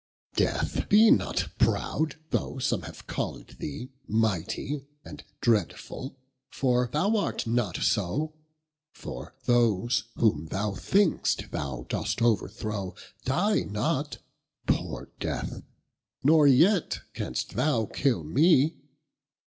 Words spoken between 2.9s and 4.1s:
called thee